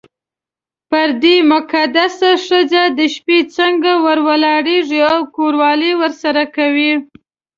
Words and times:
پر 0.89 1.09
دې 1.23 1.35
مقدسه 1.53 2.31
ښځه 2.45 2.83
د 2.97 2.99
شپې 3.13 3.39
څنګه 3.57 3.91
ور 4.05 4.19
ولاړېږې 4.27 5.01
او 5.13 5.19
کوروالی 5.35 5.91
ورسره 6.01 6.43
کوې. 6.55 6.91